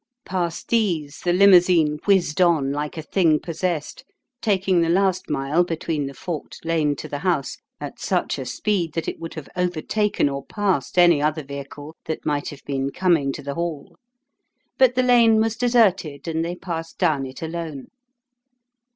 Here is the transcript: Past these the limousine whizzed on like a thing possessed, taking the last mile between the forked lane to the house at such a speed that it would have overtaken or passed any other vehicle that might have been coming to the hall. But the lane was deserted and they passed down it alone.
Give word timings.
Past 0.25 0.69
these 0.69 1.19
the 1.19 1.31
limousine 1.31 1.99
whizzed 2.07 2.41
on 2.41 2.71
like 2.71 2.97
a 2.97 3.03
thing 3.03 3.39
possessed, 3.39 4.03
taking 4.41 4.81
the 4.81 4.89
last 4.89 5.29
mile 5.29 5.63
between 5.63 6.07
the 6.07 6.15
forked 6.15 6.65
lane 6.65 6.95
to 6.95 7.07
the 7.07 7.19
house 7.19 7.57
at 7.79 7.99
such 7.99 8.39
a 8.39 8.45
speed 8.45 8.93
that 8.95 9.07
it 9.07 9.19
would 9.19 9.35
have 9.35 9.47
overtaken 9.55 10.27
or 10.27 10.43
passed 10.43 10.97
any 10.97 11.21
other 11.21 11.43
vehicle 11.43 11.95
that 12.05 12.25
might 12.25 12.49
have 12.49 12.63
been 12.65 12.89
coming 12.89 13.31
to 13.31 13.43
the 13.43 13.53
hall. 13.53 13.95
But 14.79 14.95
the 14.95 15.03
lane 15.03 15.39
was 15.39 15.55
deserted 15.55 16.27
and 16.27 16.43
they 16.43 16.55
passed 16.55 16.97
down 16.97 17.27
it 17.27 17.43
alone. 17.43 17.89